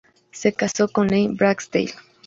[0.31, 1.93] Se casó con Lane Barksdale.